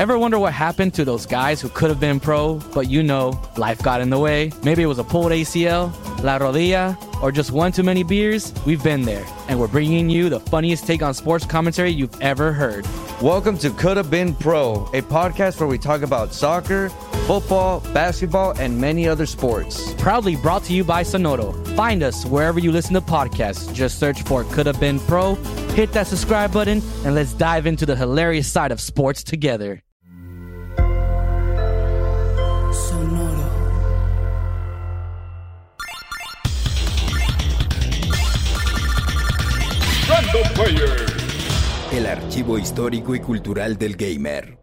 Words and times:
Ever 0.00 0.18
wonder 0.18 0.38
what 0.38 0.54
happened 0.54 0.94
to 0.94 1.04
those 1.04 1.26
guys 1.26 1.60
who 1.60 1.68
could 1.68 1.90
have 1.90 2.00
been 2.00 2.20
pro, 2.20 2.54
but 2.72 2.88
you 2.88 3.02
know, 3.02 3.38
life 3.58 3.82
got 3.82 4.00
in 4.00 4.08
the 4.08 4.18
way? 4.18 4.50
Maybe 4.62 4.82
it 4.82 4.86
was 4.86 4.98
a 4.98 5.04
pulled 5.04 5.30
ACL, 5.30 5.92
la 6.24 6.38
rodilla, 6.38 6.96
or 7.22 7.30
just 7.30 7.50
one 7.50 7.70
too 7.70 7.82
many 7.82 8.02
beers? 8.02 8.54
We've 8.64 8.82
been 8.82 9.02
there, 9.02 9.26
and 9.48 9.60
we're 9.60 9.68
bringing 9.68 10.08
you 10.08 10.30
the 10.30 10.40
funniest 10.40 10.86
take 10.86 11.02
on 11.02 11.12
sports 11.12 11.44
commentary 11.44 11.90
you've 11.90 12.18
ever 12.22 12.50
heard. 12.50 12.86
Welcome 13.20 13.58
to 13.58 13.68
Could 13.72 13.98
Have 13.98 14.10
Been 14.10 14.34
Pro, 14.34 14.86
a 14.94 15.02
podcast 15.02 15.60
where 15.60 15.68
we 15.68 15.76
talk 15.76 16.00
about 16.00 16.32
soccer, 16.32 16.88
football, 17.26 17.80
basketball, 17.92 18.52
and 18.58 18.80
many 18.80 19.06
other 19.06 19.26
sports. 19.26 19.92
Proudly 19.98 20.34
brought 20.34 20.64
to 20.64 20.72
you 20.72 20.82
by 20.82 21.02
Sonoro. 21.02 21.52
Find 21.76 22.02
us 22.02 22.24
wherever 22.24 22.58
you 22.58 22.72
listen 22.72 22.94
to 22.94 23.02
podcasts. 23.02 23.70
Just 23.74 23.98
search 23.98 24.22
for 24.22 24.44
Could 24.44 24.64
Have 24.64 24.80
Been 24.80 24.98
Pro, 25.00 25.34
hit 25.74 25.92
that 25.92 26.06
subscribe 26.06 26.54
button, 26.54 26.80
and 27.04 27.14
let's 27.14 27.34
dive 27.34 27.66
into 27.66 27.84
the 27.84 27.96
hilarious 27.96 28.50
side 28.50 28.72
of 28.72 28.80
sports 28.80 29.22
together. 29.22 29.82
El 41.92 42.06
archivo 42.06 42.58
histórico 42.58 43.14
y 43.14 43.20
cultural 43.20 43.76
del 43.76 43.96
gamer. 43.96 44.59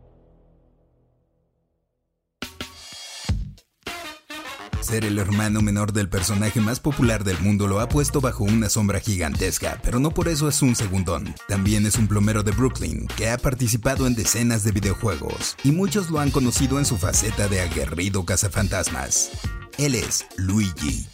Ser 4.87 5.03
el 5.03 5.19
hermano 5.19 5.61
menor 5.61 5.91
del 5.91 6.07
personaje 6.07 6.61
más 6.61 6.79
popular 6.79 7.25
del 7.25 7.37
mundo 7.39 7.67
lo 7.67 7.81
ha 7.81 7.89
puesto 7.89 8.21
bajo 8.21 8.45
una 8.45 8.69
sombra 8.69 9.01
gigantesca, 9.01 9.81
pero 9.83 9.99
no 9.99 10.11
por 10.11 10.29
eso 10.29 10.47
es 10.47 10.61
un 10.61 10.77
segundón. 10.77 11.35
También 11.49 11.85
es 11.85 11.97
un 11.97 12.07
plomero 12.07 12.41
de 12.41 12.51
Brooklyn 12.51 13.05
que 13.17 13.29
ha 13.29 13.37
participado 13.37 14.07
en 14.07 14.15
decenas 14.15 14.63
de 14.63 14.71
videojuegos, 14.71 15.57
y 15.65 15.73
muchos 15.73 16.09
lo 16.09 16.21
han 16.21 16.31
conocido 16.31 16.79
en 16.79 16.85
su 16.85 16.95
faceta 16.95 17.49
de 17.49 17.59
aguerrido 17.59 18.23
cazafantasmas. 18.23 19.31
Él 19.77 19.93
es 19.93 20.25
Luigi. 20.37 21.05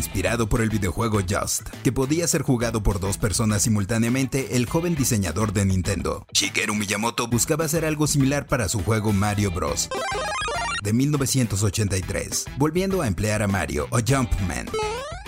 Inspirado 0.00 0.48
por 0.48 0.62
el 0.62 0.70
videojuego 0.70 1.20
Just, 1.28 1.68
que 1.84 1.92
podía 1.92 2.26
ser 2.26 2.40
jugado 2.40 2.82
por 2.82 3.00
dos 3.00 3.18
personas 3.18 3.60
simultáneamente, 3.60 4.56
el 4.56 4.64
joven 4.64 4.94
diseñador 4.94 5.52
de 5.52 5.66
Nintendo, 5.66 6.24
Shigeru 6.32 6.74
Miyamoto, 6.74 7.28
buscaba 7.28 7.66
hacer 7.66 7.84
algo 7.84 8.06
similar 8.06 8.46
para 8.46 8.70
su 8.70 8.82
juego 8.82 9.12
Mario 9.12 9.50
Bros. 9.50 9.90
de 10.82 10.94
1983, 10.94 12.46
volviendo 12.56 13.02
a 13.02 13.08
emplear 13.08 13.42
a 13.42 13.46
Mario 13.46 13.88
o 13.90 13.98
Jumpman 13.98 14.68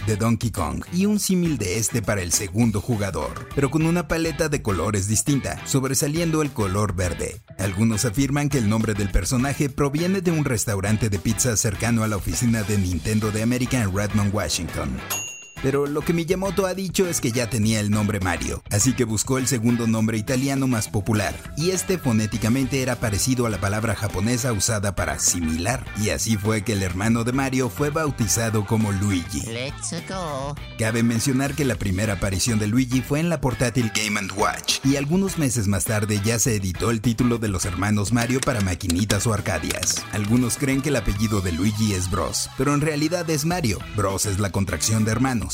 de 0.06 0.16
Donkey 0.16 0.50
Kong 0.50 0.84
y 0.92 1.06
un 1.06 1.18
símil 1.18 1.58
de 1.58 1.78
este 1.78 2.02
para 2.02 2.22
el 2.22 2.32
segundo 2.32 2.80
jugador, 2.80 3.48
pero 3.54 3.70
con 3.70 3.86
una 3.86 4.08
paleta 4.08 4.48
de 4.48 4.62
colores 4.62 5.08
distinta, 5.08 5.64
sobresaliendo 5.66 6.42
el 6.42 6.52
color 6.52 6.94
verde. 6.94 7.42
Algunos 7.58 8.04
afirman 8.04 8.48
que 8.48 8.58
el 8.58 8.68
nombre 8.68 8.94
del 8.94 9.10
personaje 9.10 9.68
proviene 9.68 10.20
de 10.20 10.30
un 10.30 10.44
restaurante 10.44 11.08
de 11.08 11.18
pizza 11.18 11.56
cercano 11.56 12.02
a 12.02 12.08
la 12.08 12.16
oficina 12.16 12.62
de 12.62 12.78
Nintendo 12.78 13.30
de 13.30 13.42
América 13.42 13.82
en 13.82 13.94
Redmond, 13.94 14.34
Washington. 14.34 15.31
Pero 15.62 15.86
lo 15.86 16.00
que 16.02 16.12
Miyamoto 16.12 16.66
ha 16.66 16.74
dicho 16.74 17.06
es 17.06 17.20
que 17.20 17.30
ya 17.30 17.48
tenía 17.48 17.78
el 17.78 17.90
nombre 17.90 18.18
Mario, 18.18 18.64
así 18.70 18.94
que 18.94 19.04
buscó 19.04 19.38
el 19.38 19.46
segundo 19.46 19.86
nombre 19.86 20.18
italiano 20.18 20.66
más 20.66 20.88
popular, 20.88 21.34
y 21.56 21.70
este 21.70 21.98
fonéticamente 21.98 22.82
era 22.82 22.96
parecido 22.96 23.46
a 23.46 23.50
la 23.50 23.60
palabra 23.60 23.94
japonesa 23.94 24.52
usada 24.52 24.96
para 24.96 25.20
similar, 25.20 25.84
y 26.00 26.10
así 26.10 26.36
fue 26.36 26.62
que 26.62 26.72
el 26.72 26.82
hermano 26.82 27.22
de 27.22 27.32
Mario 27.32 27.70
fue 27.70 27.90
bautizado 27.90 28.66
como 28.66 28.90
Luigi. 28.90 29.42
Let's 29.42 29.94
go. 30.08 30.56
Cabe 30.78 31.04
mencionar 31.04 31.54
que 31.54 31.64
la 31.64 31.76
primera 31.76 32.14
aparición 32.14 32.58
de 32.58 32.66
Luigi 32.66 33.00
fue 33.00 33.20
en 33.20 33.28
la 33.28 33.40
portátil 33.40 33.92
Game 33.94 34.20
Watch, 34.34 34.78
y 34.84 34.96
algunos 34.96 35.38
meses 35.38 35.68
más 35.68 35.84
tarde 35.84 36.20
ya 36.24 36.40
se 36.40 36.56
editó 36.56 36.90
el 36.90 37.00
título 37.00 37.38
de 37.38 37.48
los 37.48 37.66
hermanos 37.66 38.12
Mario 38.12 38.40
para 38.40 38.60
maquinitas 38.62 39.28
o 39.28 39.32
arcadias. 39.32 40.04
Algunos 40.12 40.56
creen 40.56 40.82
que 40.82 40.88
el 40.88 40.96
apellido 40.96 41.40
de 41.40 41.52
Luigi 41.52 41.92
es 41.92 42.10
Bros, 42.10 42.50
pero 42.58 42.74
en 42.74 42.80
realidad 42.80 43.30
es 43.30 43.44
Mario. 43.44 43.78
Bros 43.96 44.26
es 44.26 44.40
la 44.40 44.50
contracción 44.50 45.04
de 45.04 45.12
hermanos 45.12 45.51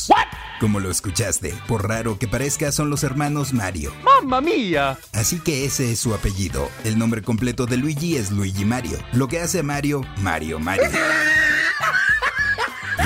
como 0.61 0.81
lo 0.81 0.91
escuchaste, 0.91 1.55
por 1.67 1.89
raro 1.89 2.19
que 2.19 2.29
parezca, 2.29 2.73
son 2.73 2.91
los 2.91 3.05
hermanos 3.05 3.53
Mario. 3.53 3.93
¡Mamma 4.03 4.41
mía! 4.41 4.99
Así 5.13 5.39
que 5.39 5.65
ese 5.65 5.93
es 5.93 6.01
su 6.01 6.15
apellido. 6.15 6.69
El 6.85 6.99
nombre 6.99 7.23
completo 7.23 7.67
de 7.67 7.77
Luigi 7.77 8.17
es 8.17 8.31
Luigi 8.31 8.65
Mario, 8.65 8.99
lo 9.13 9.29
que 9.29 9.41
hace 9.41 9.61
a 9.61 9.63
Mario 9.63 10.03
Mario 10.19 10.59
Mario. 10.59 10.89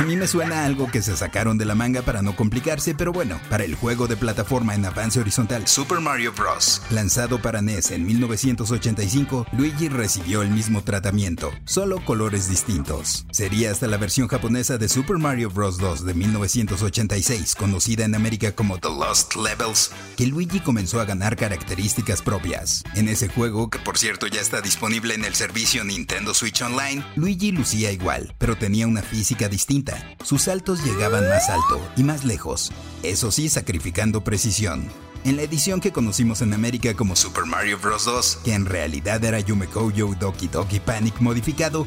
A 0.02 0.04
mí 0.04 0.16
me 0.16 0.26
suena 0.26 0.64
algo 0.64 0.90
que 0.90 1.00
se 1.00 1.16
sacaron 1.16 1.58
de 1.58 1.64
la 1.64 1.76
manga 1.76 2.02
para 2.02 2.22
no 2.22 2.34
complicarse, 2.34 2.92
pero 2.92 3.12
bueno, 3.12 3.40
para 3.48 3.62
el 3.62 3.76
juego 3.76 4.08
de 4.08 4.16
plataforma 4.16 4.74
en 4.74 4.84
avance 4.84 5.20
horizontal 5.20 5.68
Super 5.68 6.00
Mario 6.00 6.32
Bros., 6.32 6.82
lanzado 6.90 7.40
para 7.40 7.62
NES 7.62 7.92
en 7.92 8.04
1985, 8.06 9.46
Luigi 9.52 9.88
recibió 9.88 10.42
el 10.42 10.50
mismo 10.50 10.82
tratamiento, 10.82 11.52
solo 11.66 12.04
colores 12.04 12.48
distintos. 12.48 13.26
Sería 13.30 13.70
hasta 13.70 13.86
la 13.86 13.96
versión 13.96 14.26
japonesa 14.26 14.76
de 14.76 14.88
Super 14.88 15.18
Mario 15.18 15.50
Bros. 15.50 15.78
2 15.78 16.04
de 16.04 16.14
1986, 16.14 17.54
conocida 17.54 18.04
en 18.04 18.16
América 18.16 18.50
como 18.50 18.78
The 18.78 18.88
Lost 18.88 19.36
Levels, 19.36 19.92
que 20.16 20.26
Luigi 20.26 20.58
comenzó 20.58 21.00
a 21.00 21.04
ganar 21.04 21.36
características 21.36 22.22
propias. 22.22 22.82
En 22.96 23.06
ese 23.06 23.28
juego, 23.28 23.70
que 23.70 23.78
por 23.78 23.96
cierto 23.98 24.26
ya 24.26 24.40
está 24.40 24.62
disponible 24.62 25.14
en 25.14 25.24
el 25.24 25.36
servicio 25.36 25.84
Nintendo 25.84 26.34
Switch 26.34 26.60
Online, 26.60 27.04
Luigi 27.14 27.52
lucía 27.52 27.92
igual, 27.92 28.34
pero 28.38 28.56
tenía 28.56 28.88
una 28.88 29.02
física 29.02 29.48
distinta 29.48 29.91
sus 30.22 30.42
saltos 30.42 30.84
llegaban 30.84 31.28
más 31.28 31.48
alto 31.48 31.80
y 31.97 32.04
más 32.04 32.25
lejos, 32.25 32.72
eso 33.03 33.30
sí 33.30 33.48
sacrificando 33.48 34.25
precisión. 34.25 34.88
En 35.25 35.36
la 35.36 35.42
edición 35.42 35.80
que 35.80 35.92
conocimos 35.92 36.42
en 36.42 36.53
América 36.53 36.94
como 36.94 37.14
Super 37.14 37.44
Mario 37.44 37.78
Bros. 37.78 38.04
2, 38.04 38.38
que 38.44 38.54
en 38.54 38.66
realidad 38.66 39.25
era 39.25 39.38
Yume 39.38 39.66
Koyo 39.66 40.08
Doki 40.19 40.48
Doki 40.48 40.81
Panic 40.81 41.20
modificado, 41.20 41.86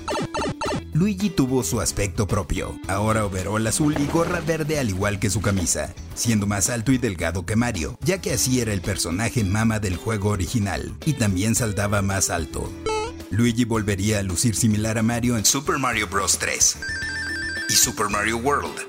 Luigi 0.95 1.29
tuvo 1.29 1.61
su 1.61 1.81
aspecto 1.81 2.25
propio, 2.25 2.79
ahora 2.87 3.25
overol 3.25 3.67
azul 3.67 3.93
y 3.99 4.05
gorra 4.07 4.39
verde 4.39 4.79
al 4.79 4.87
igual 4.87 5.19
que 5.19 5.29
su 5.29 5.41
camisa, 5.41 5.93
siendo 6.13 6.47
más 6.47 6.69
alto 6.69 6.93
y 6.93 6.97
delgado 6.97 7.45
que 7.45 7.57
Mario, 7.57 7.97
ya 7.99 8.21
que 8.21 8.31
así 8.31 8.61
era 8.61 8.71
el 8.71 8.79
personaje 8.79 9.43
mama 9.43 9.79
del 9.79 9.97
juego 9.97 10.29
original, 10.29 10.95
y 11.05 11.11
también 11.11 11.53
saltaba 11.53 12.01
más 12.01 12.29
alto. 12.29 12.71
Luigi 13.29 13.65
volvería 13.65 14.19
a 14.19 14.23
lucir 14.23 14.55
similar 14.55 14.97
a 14.97 15.03
Mario 15.03 15.37
en 15.37 15.43
Super 15.43 15.77
Mario 15.79 16.07
Bros. 16.07 16.37
3, 16.37 16.77
y 17.69 17.73
Super 17.73 18.09
Mario 18.09 18.37
World. 18.37 18.85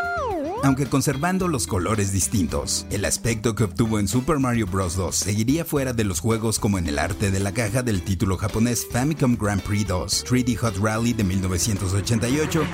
Aunque 0.63 0.87
conservando 0.87 1.49
los 1.49 1.67
colores 1.67 2.13
distintos, 2.13 2.87
el 2.91 3.05
aspecto 3.05 3.55
que 3.55 3.65
obtuvo 3.65 3.99
en 3.99 4.09
Super 4.09 4.39
Mario 4.39 4.67
Bros. 4.67 4.97
2 4.97 5.15
seguiría 5.15 5.65
fuera 5.65 5.93
de 5.93 6.05
los 6.05 6.21
juegos 6.21 6.59
como 6.59 6.79
en 6.79 6.87
el 6.87 6.99
arte 6.99 7.31
de 7.31 7.41
la 7.41 7.53
caja 7.53 7.83
del 7.83 8.03
título 8.03 8.37
japonés 8.37 8.87
Famicom 8.91 9.37
Grand 9.37 9.63
Prix 9.63 9.87
2, 9.87 10.25
3D 10.27 10.57
Hot 10.57 10.77
Rally 10.79 11.13
de 11.13 11.25
1988 11.25 12.65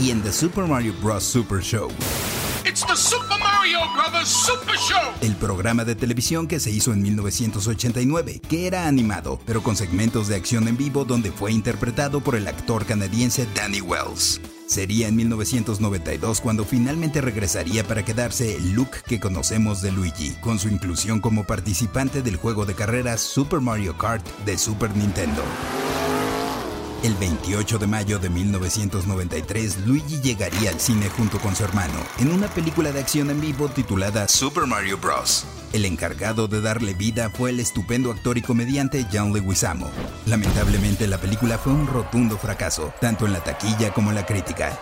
y 0.00 0.10
en 0.10 0.22
The 0.22 0.32
Super 0.32 0.66
Mario 0.66 0.94
Bros. 1.00 1.24
Super 1.24 1.60
Show. 1.60 1.88
Super 2.76 3.38
Mario 3.40 3.78
Super 4.26 4.76
Show. 4.76 5.14
El 5.22 5.34
programa 5.36 5.86
de 5.86 5.94
televisión 5.94 6.46
que 6.46 6.60
se 6.60 6.70
hizo 6.70 6.92
en 6.92 7.00
1989, 7.00 8.42
que 8.46 8.66
era 8.66 8.86
animado, 8.86 9.40
pero 9.46 9.62
con 9.62 9.74
segmentos 9.74 10.28
de 10.28 10.36
acción 10.36 10.68
en 10.68 10.76
vivo 10.76 11.06
donde 11.06 11.32
fue 11.32 11.50
interpretado 11.50 12.20
por 12.20 12.36
el 12.36 12.46
actor 12.46 12.84
canadiense 12.84 13.48
Danny 13.54 13.80
Wells. 13.80 14.40
Sería 14.66 15.08
en 15.08 15.16
1992 15.16 16.42
cuando 16.42 16.66
finalmente 16.66 17.22
regresaría 17.22 17.84
para 17.84 18.04
quedarse 18.04 18.56
el 18.56 18.72
look 18.72 18.90
que 19.06 19.18
conocemos 19.18 19.80
de 19.80 19.92
Luigi, 19.92 20.32
con 20.42 20.58
su 20.58 20.68
inclusión 20.68 21.20
como 21.20 21.44
participante 21.44 22.20
del 22.20 22.36
juego 22.36 22.66
de 22.66 22.74
carreras 22.74 23.22
Super 23.22 23.60
Mario 23.60 23.96
Kart 23.96 24.26
de 24.44 24.58
Super 24.58 24.94
Nintendo. 24.94 25.42
El 27.04 27.14
28 27.14 27.78
de 27.78 27.86
mayo 27.86 28.18
de 28.18 28.28
1993, 28.28 29.86
Luigi 29.86 30.20
llegaría 30.20 30.70
al 30.70 30.80
cine 30.80 31.08
junto 31.08 31.38
con 31.38 31.54
su 31.54 31.62
hermano, 31.62 31.94
en 32.18 32.32
una 32.32 32.48
película 32.48 32.90
de 32.90 32.98
acción 32.98 33.30
en 33.30 33.40
vivo 33.40 33.68
titulada 33.68 34.26
Super 34.26 34.66
Mario 34.66 34.98
Bros. 34.98 35.44
El 35.72 35.84
encargado 35.84 36.48
de 36.48 36.60
darle 36.60 36.94
vida 36.94 37.30
fue 37.30 37.50
el 37.50 37.60
estupendo 37.60 38.10
actor 38.10 38.36
y 38.36 38.42
comediante 38.42 39.06
John 39.12 39.32
Leguizamo. 39.32 39.88
Lamentablemente 40.26 41.06
la 41.06 41.18
película 41.18 41.56
fue 41.56 41.72
un 41.72 41.86
rotundo 41.86 42.36
fracaso, 42.36 42.92
tanto 43.00 43.26
en 43.26 43.32
la 43.32 43.44
taquilla 43.44 43.92
como 43.92 44.10
en 44.10 44.16
la 44.16 44.26
crítica. 44.26 44.76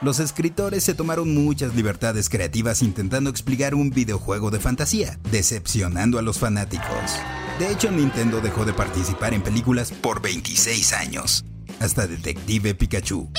Los 0.00 0.20
escritores 0.20 0.84
se 0.84 0.94
tomaron 0.94 1.34
muchas 1.34 1.74
libertades 1.74 2.28
creativas 2.28 2.82
intentando 2.82 3.30
explicar 3.30 3.74
un 3.74 3.90
videojuego 3.90 4.52
de 4.52 4.60
fantasía, 4.60 5.18
decepcionando 5.32 6.20
a 6.20 6.22
los 6.22 6.38
fanáticos. 6.38 7.18
De 7.60 7.70
hecho, 7.70 7.90
Nintendo 7.90 8.40
dejó 8.40 8.64
de 8.64 8.72
participar 8.72 9.34
en 9.34 9.42
películas 9.42 9.92
por 9.92 10.22
26 10.22 10.94
años, 10.94 11.44
hasta 11.78 12.06
Detective 12.06 12.74
Pikachu. 12.74 13.30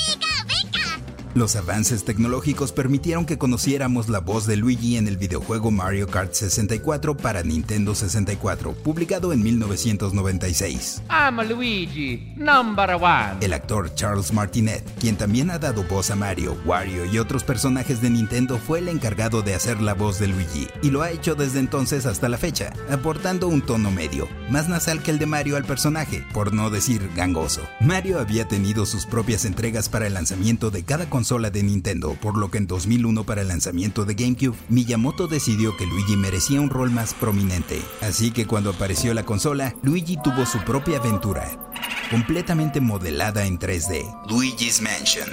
Los 1.34 1.56
avances 1.56 2.04
tecnológicos 2.04 2.74
permitieron 2.74 3.26
que 3.26 3.38
conociéramos 3.38 4.10
la 4.10 4.20
voz 4.20 4.46
de 4.48 4.58
Luigi 4.58 4.98
en 4.98 5.08
el 5.08 5.16
videojuego 5.16 5.72
Mario 5.72 6.08
Kart 6.08 6.34
64 6.34 7.16
para 7.16 7.42
Nintendo 7.42 7.96
64, 7.96 8.74
publicado 8.74 9.32
en 9.32 9.42
1996. 9.42 11.04
I'm 11.10 11.40
Luigi, 11.48 12.34
number 12.36 12.96
one. 12.96 13.38
El 13.40 13.54
actor 13.54 13.96
Charles 13.96 14.34
Martinet, 14.34 14.84
quien 15.00 15.16
también 15.16 15.52
ha 15.52 15.58
dado 15.58 15.84
voz 15.84 16.12
a 16.12 16.18
Mario, 16.18 16.58
Wario 16.66 17.06
y 17.06 17.18
otros 17.18 17.46
personajes 17.46 18.02
de 18.02 18.10
Nintendo, 18.10 18.58
fue 18.58 18.80
el 18.80 18.90
encargado 18.90 19.42
de 19.42 19.56
hacer 19.56 19.82
la 19.82 19.94
voz 19.94 20.20
de 20.20 20.28
Luigi, 20.28 20.68
y 20.84 20.90
lo 20.90 21.02
ha 21.02 21.12
hecho 21.12 21.36
desde 21.36 21.60
entonces 21.60 22.06
hasta 22.06 22.28
la 22.28 22.38
fecha, 22.38 22.74
aportando 22.90 23.48
un 23.48 23.62
tono 23.62 23.90
medio, 23.90 24.28
más 24.50 24.68
nasal 24.68 25.02
que 25.02 25.12
el 25.12 25.20
de 25.20 25.28
Mario 25.28 25.56
al 25.56 25.64
personaje, 25.64 26.26
por 26.34 26.54
no 26.54 26.70
decir 26.70 27.10
gangoso. 27.16 27.62
Mario 27.80 28.20
había 28.20 28.50
tenido 28.50 28.86
sus 28.86 29.06
propias 29.06 29.46
entregas 29.46 29.88
para 29.88 30.08
el 30.08 30.14
lanzamiento 30.16 30.72
de 30.72 30.84
cada 30.84 31.10
consola 31.22 31.52
de 31.52 31.62
Nintendo, 31.62 32.18
por 32.20 32.36
lo 32.36 32.50
que 32.50 32.58
en 32.58 32.66
2001 32.66 33.26
para 33.26 33.42
el 33.42 33.50
lanzamiento 33.50 34.06
de 34.06 34.16
GameCube, 34.16 34.58
Miyamoto 34.70 35.28
decidió 35.28 35.78
que 35.78 35.86
Luigi 35.86 36.18
merecía 36.18 36.60
un 36.60 36.72
rol 36.72 36.90
más 36.90 37.14
prominente. 37.14 37.80
Así 38.02 38.32
que 38.32 38.48
cuando 38.48 38.72
apareció 38.72 39.14
la 39.14 39.24
consola, 39.24 39.76
Luigi 39.84 40.18
tuvo 40.24 40.48
su 40.48 40.58
propia 40.66 40.98
aventura, 40.98 41.70
completamente 42.10 42.82
modelada 42.82 43.46
en 43.46 43.60
3D, 43.60 44.04
Luigi's 44.32 44.82
Mansion. 44.82 45.30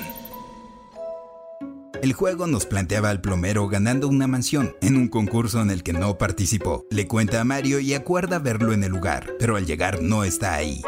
El 2.03 2.13
juego 2.13 2.47
nos 2.47 2.67
planteaba 2.67 3.09
al 3.09 3.23
plomero 3.23 3.67
ganando 3.67 4.09
una 4.09 4.27
mansión 4.27 4.77
en 4.83 4.95
un 4.95 5.09
concurso 5.09 5.63
en 5.63 5.71
el 5.71 5.83
que 5.83 5.95
no 5.95 6.19
participó. 6.19 6.85
Le 6.91 7.09
cuenta 7.09 7.41
a 7.41 7.45
Mario 7.45 7.81
y 7.81 7.95
acuerda 7.95 8.39
verlo 8.39 8.75
en 8.75 8.85
el 8.85 8.91
lugar, 8.91 9.33
pero 9.39 9.57
al 9.57 9.65
llegar 9.65 10.03
no 10.03 10.23
está 10.23 10.53
ahí. 10.53 10.83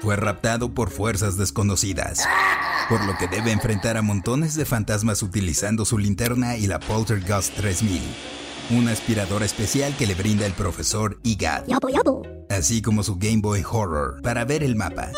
Fue 0.00 0.14
raptado 0.14 0.74
por 0.74 0.90
fuerzas 0.90 1.36
desconocidas, 1.36 2.20
por 2.88 3.04
lo 3.04 3.16
que 3.18 3.26
debe 3.26 3.50
enfrentar 3.50 3.96
a 3.96 4.02
montones 4.02 4.54
de 4.54 4.64
fantasmas 4.64 5.22
utilizando 5.22 5.84
su 5.84 5.98
linterna 5.98 6.56
y 6.56 6.68
la 6.68 6.78
Poltergust 6.78 7.54
3000, 7.56 8.00
una 8.70 8.92
aspiradora 8.92 9.44
especial 9.44 9.96
que 9.96 10.06
le 10.06 10.14
brinda 10.14 10.46
el 10.46 10.52
profesor 10.52 11.18
IGAD, 11.24 11.64
así 12.48 12.80
como 12.80 13.02
su 13.02 13.16
Game 13.16 13.40
Boy 13.40 13.64
Horror 13.68 14.22
para 14.22 14.44
ver 14.44 14.62
el 14.62 14.76
mapa. 14.76 15.10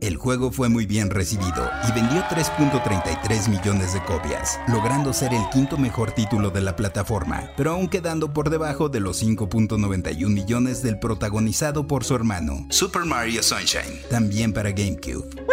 El 0.00 0.16
juego 0.16 0.52
fue 0.52 0.68
muy 0.68 0.86
bien 0.86 1.10
recibido 1.10 1.70
y 1.88 1.92
vendió 1.92 2.22
3.33 2.22 3.48
millones 3.48 3.92
de 3.92 4.04
copias, 4.04 4.60
logrando 4.68 5.12
ser 5.12 5.34
el 5.34 5.42
quinto 5.52 5.76
mejor 5.76 6.12
título 6.12 6.50
de 6.50 6.60
la 6.60 6.76
plataforma, 6.76 7.50
pero 7.56 7.72
aún 7.72 7.88
quedando 7.88 8.32
por 8.32 8.48
debajo 8.48 8.88
de 8.88 9.00
los 9.00 9.20
5.91 9.20 10.28
millones 10.28 10.82
del 10.82 11.00
protagonizado 11.00 11.88
por 11.88 12.04
su 12.04 12.14
hermano, 12.14 12.64
Super 12.70 13.04
Mario 13.04 13.42
Sunshine, 13.42 14.00
también 14.08 14.52
para 14.52 14.70
GameCube. 14.70 15.48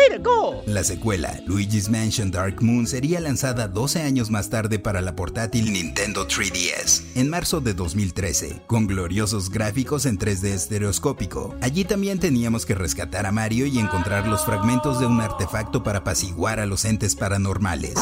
La 0.66 0.84
secuela, 0.84 1.40
Luigi's 1.46 1.90
Mansion 1.90 2.32
Dark 2.32 2.62
Moon, 2.62 2.88
sería 2.88 3.20
lanzada 3.20 3.68
12 3.68 4.02
años 4.02 4.32
más 4.32 4.50
tarde 4.50 4.80
para 4.80 5.02
la 5.02 5.16
portátil 5.16 5.74
Nintendo 5.74 6.28
3DS, 6.28 7.04
en 7.16 7.30
marzo 7.30 7.60
de 7.60 7.74
2013, 7.74 8.62
con 8.66 8.88
gloriosos 8.88 9.50
gráficos 9.50 10.06
en 10.06 10.18
3D 10.18 10.50
estereoscópico. 10.50 11.56
Allí 11.62 11.84
también 11.84 12.20
teníamos 12.20 12.66
que 12.66 12.76
rescatar 12.76 13.26
a 13.26 13.32
Mario 13.32 13.66
y 13.66 13.78
encontrar 13.78 14.28
los 14.36 14.44
fragmentos 14.44 15.00
de 15.00 15.06
un 15.06 15.22
artefacto 15.22 15.82
para 15.82 16.00
apaciguar 16.00 16.60
a 16.60 16.66
los 16.66 16.84
entes 16.84 17.16
paranormales. 17.16 17.94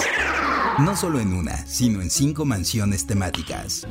No 0.80 0.96
solo 0.96 1.20
en 1.20 1.32
una, 1.32 1.64
sino 1.68 2.02
en 2.02 2.10
cinco 2.10 2.44
mansiones 2.44 3.06
temáticas. 3.06 3.86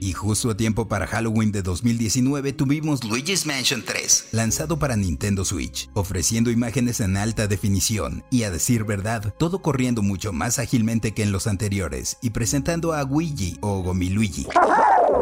Y 0.00 0.12
justo 0.12 0.50
a 0.50 0.56
tiempo 0.56 0.88
para 0.88 1.06
Halloween 1.06 1.52
de 1.52 1.62
2019 1.62 2.52
tuvimos 2.52 3.04
Luigi's 3.04 3.46
Mansion 3.46 3.84
3, 3.86 4.30
lanzado 4.32 4.80
para 4.80 4.96
Nintendo 4.96 5.44
Switch, 5.44 5.88
ofreciendo 5.94 6.50
imágenes 6.50 6.98
en 6.98 7.16
alta 7.16 7.46
definición 7.46 8.24
y 8.28 8.42
a 8.42 8.50
decir 8.50 8.82
verdad, 8.82 9.32
todo 9.38 9.62
corriendo 9.62 10.02
mucho 10.02 10.32
más 10.32 10.58
ágilmente 10.58 11.14
que 11.14 11.22
en 11.22 11.30
los 11.30 11.46
anteriores 11.46 12.16
y 12.22 12.30
presentando 12.30 12.92
a 12.92 13.04
Luigi 13.04 13.56
o 13.60 13.84
Gomiluigi. 13.84 14.48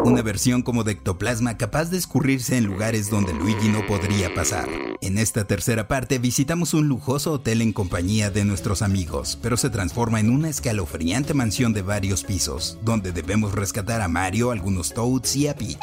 Una 0.04 0.22
versión 0.22 0.62
como 0.62 0.84
de 0.84 0.92
ectoplasma 0.92 1.56
capaz 1.56 1.86
de 1.86 1.98
escurrirse 1.98 2.56
en 2.56 2.64
lugares 2.64 3.10
donde 3.10 3.34
Luigi 3.34 3.68
no 3.68 3.84
podría 3.86 4.32
pasar. 4.32 4.68
En 5.00 5.18
esta 5.18 5.44
tercera 5.44 5.88
parte 5.88 6.18
visitamos 6.18 6.72
un 6.72 6.88
lujoso 6.88 7.32
hotel 7.32 7.62
en 7.62 7.72
compañía 7.72 8.30
de 8.30 8.44
nuestros 8.44 8.82
amigos, 8.82 9.38
pero 9.42 9.56
se 9.56 9.70
transforma 9.70 10.20
en 10.20 10.30
una 10.30 10.48
escalofriante 10.48 11.34
mansión 11.34 11.72
de 11.72 11.82
varios 11.82 12.24
pisos, 12.24 12.78
donde 12.82 13.12
debemos 13.12 13.52
rescatar 13.52 14.00
a 14.00 14.08
Mario, 14.08 14.50
algunos 14.50 14.94
Toads 14.94 15.36
y 15.36 15.48
a 15.48 15.54
Peach. 15.54 15.78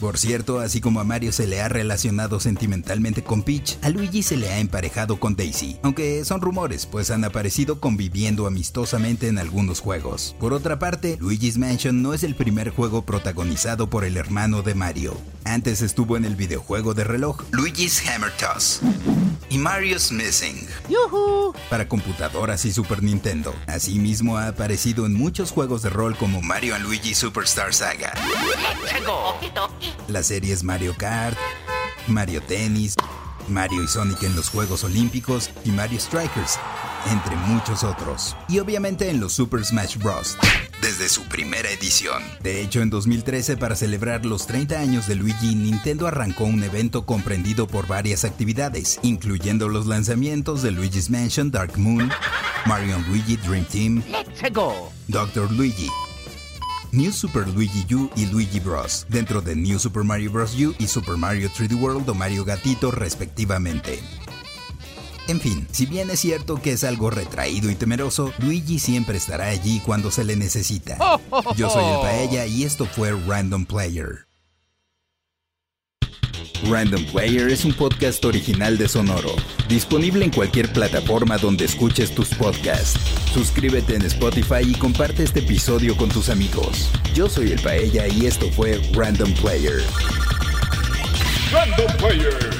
Por 0.00 0.18
cierto, 0.18 0.60
así 0.60 0.80
como 0.80 1.00
a 1.00 1.04
Mario 1.04 1.30
se 1.30 1.46
le 1.46 1.60
ha 1.60 1.68
relacionado 1.68 2.40
sentimentalmente 2.40 3.22
con 3.22 3.42
Peach, 3.42 3.76
a 3.82 3.90
Luigi 3.90 4.22
se 4.22 4.38
le 4.38 4.48
ha 4.48 4.58
emparejado 4.58 5.20
con 5.20 5.36
Daisy, 5.36 5.76
aunque 5.82 6.24
son 6.24 6.40
rumores, 6.40 6.86
pues 6.86 7.10
han 7.10 7.22
aparecido 7.22 7.80
conviviendo 7.80 8.46
amistosamente 8.46 9.28
en 9.28 9.38
algunos 9.38 9.80
juegos. 9.80 10.34
Por 10.40 10.54
otra 10.54 10.78
parte, 10.78 11.18
Luigi's 11.20 11.58
Mansion 11.58 12.00
no 12.00 12.14
es 12.14 12.24
el 12.24 12.34
primer 12.34 12.70
juego 12.70 13.04
protagonizado 13.04 13.90
por 13.90 14.04
el 14.04 14.16
hermano 14.16 14.62
de 14.62 14.74
Mario. 14.74 15.20
Antes 15.44 15.82
estuvo 15.82 16.16
en 16.16 16.24
el 16.24 16.34
videojuego 16.34 16.94
de 16.94 17.04
reloj 17.04 17.42
Luigi's 17.50 18.02
Hammer 18.08 18.32
Toss 18.38 18.80
y 19.50 19.58
Mario's 19.58 20.10
Missing 20.12 20.66
para 21.68 21.88
computadoras 21.88 22.64
y 22.64 22.72
Super 22.72 23.02
Nintendo. 23.02 23.54
Asimismo 23.66 24.38
ha 24.38 24.48
aparecido 24.48 25.06
en 25.06 25.14
muchos 25.14 25.50
juegos 25.50 25.82
de 25.82 25.90
rol 25.90 26.16
como 26.16 26.40
Mario 26.40 26.74
and 26.74 26.84
Luigi 26.84 27.14
Superstar 27.14 27.74
Saga, 27.74 28.12
las 30.08 30.26
series 30.26 30.62
Mario 30.62 30.94
Kart, 30.96 31.36
Mario 32.06 32.40
Tennis, 32.42 32.94
Mario 33.48 33.82
y 33.82 33.88
Sonic 33.88 34.22
en 34.22 34.36
los 34.36 34.48
Juegos 34.48 34.84
Olímpicos 34.84 35.50
y 35.64 35.70
Mario 35.70 35.98
Strikers, 36.00 36.58
entre 37.10 37.36
muchos 37.36 37.84
otros. 37.84 38.36
Y 38.48 38.60
obviamente 38.60 39.10
en 39.10 39.20
los 39.20 39.32
Super 39.32 39.64
Smash 39.64 39.96
Bros. 39.96 40.36
Desde 40.90 41.08
su 41.08 41.22
primera 41.22 41.70
edición. 41.70 42.20
De 42.42 42.60
hecho, 42.60 42.82
en 42.82 42.90
2013, 42.90 43.56
para 43.56 43.76
celebrar 43.76 44.26
los 44.26 44.48
30 44.48 44.80
años 44.80 45.06
de 45.06 45.14
Luigi, 45.14 45.54
Nintendo 45.54 46.08
arrancó 46.08 46.42
un 46.42 46.64
evento 46.64 47.06
comprendido 47.06 47.68
por 47.68 47.86
varias 47.86 48.24
actividades, 48.24 48.98
incluyendo 49.02 49.68
los 49.68 49.86
lanzamientos 49.86 50.62
de 50.62 50.72
Luigi's 50.72 51.08
Mansion 51.08 51.52
Dark 51.52 51.78
Moon, 51.78 52.10
Mario 52.66 52.98
Luigi 53.06 53.36
Dream 53.36 53.64
Team, 53.66 54.02
Dr. 55.06 55.52
Luigi, 55.52 55.88
New 56.90 57.12
Super 57.12 57.46
Luigi 57.46 57.86
U 57.94 58.10
y 58.16 58.26
Luigi 58.26 58.58
Bros. 58.58 59.06
dentro 59.08 59.40
de 59.40 59.54
New 59.54 59.78
Super 59.78 60.02
Mario 60.02 60.32
Bros. 60.32 60.56
U 60.56 60.74
y 60.76 60.88
Super 60.88 61.16
Mario 61.16 61.50
3D 61.50 61.80
World 61.80 62.08
o 62.08 62.14
Mario 62.14 62.44
Gatito 62.44 62.90
respectivamente. 62.90 64.00
En 65.30 65.40
fin, 65.40 65.64
si 65.70 65.86
bien 65.86 66.10
es 66.10 66.18
cierto 66.18 66.60
que 66.60 66.72
es 66.72 66.82
algo 66.82 67.08
retraído 67.08 67.70
y 67.70 67.76
temeroso, 67.76 68.32
Luigi 68.38 68.80
siempre 68.80 69.16
estará 69.16 69.46
allí 69.46 69.78
cuando 69.78 70.10
se 70.10 70.24
le 70.24 70.34
necesita. 70.34 70.98
Yo 71.56 71.70
soy 71.70 71.84
el 71.84 72.00
Paella 72.00 72.46
y 72.46 72.64
esto 72.64 72.84
fue 72.84 73.12
Random 73.28 73.64
Player. 73.64 74.26
Random 76.68 77.04
Player 77.12 77.48
es 77.48 77.64
un 77.64 77.72
podcast 77.74 78.24
original 78.24 78.76
de 78.76 78.88
Sonoro, 78.88 79.36
disponible 79.68 80.24
en 80.24 80.32
cualquier 80.32 80.72
plataforma 80.72 81.38
donde 81.38 81.64
escuches 81.64 82.12
tus 82.12 82.34
podcasts. 82.34 82.98
Suscríbete 83.32 83.94
en 83.94 84.02
Spotify 84.06 84.62
y 84.66 84.74
comparte 84.74 85.22
este 85.22 85.38
episodio 85.38 85.96
con 85.96 86.08
tus 86.08 86.28
amigos. 86.28 86.90
Yo 87.14 87.28
soy 87.28 87.52
el 87.52 87.60
Paella 87.60 88.08
y 88.08 88.26
esto 88.26 88.50
fue 88.50 88.80
Random 88.94 89.32
Player. 89.34 89.80
Random 91.52 91.96
Player. 91.98 92.59